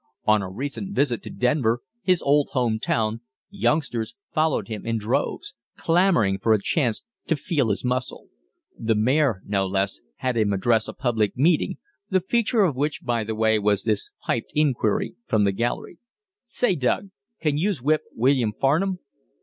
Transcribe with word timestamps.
On 0.25 0.41
a 0.41 0.49
recent 0.49 0.95
visit 0.95 1.21
to 1.21 1.29
Denver, 1.29 1.81
his 2.01 2.23
old 2.23 2.49
home 2.53 2.79
town, 2.79 3.21
youngsters 3.51 4.15
followed 4.33 4.67
him 4.67 4.83
in 4.83 4.97
droves, 4.97 5.53
clamoring 5.77 6.39
for 6.39 6.53
a 6.53 6.59
chance 6.59 7.03
to 7.27 7.35
"feel 7.35 7.69
his 7.69 7.85
muscle." 7.85 8.27
The 8.75 8.95
mayor, 8.95 9.43
no 9.45 9.67
less, 9.67 9.99
had 10.15 10.37
him 10.37 10.53
address 10.53 10.87
a 10.87 10.93
public 10.93 11.37
meeting, 11.37 11.77
the 12.09 12.19
feature 12.19 12.61
of 12.63 12.75
which, 12.75 13.03
by 13.03 13.23
the 13.23 13.35
way, 13.35 13.59
was 13.59 13.83
this 13.83 14.09
piped 14.25 14.51
inquiry 14.55 15.13
from 15.27 15.43
the 15.43 15.51
gallery: 15.51 15.99
"Say, 16.45 16.73
Doug, 16.73 17.11
can 17.39 17.59
youse 17.59 17.79
whip 17.83 18.01
William 18.15 18.53
Farnum?" 18.59 18.97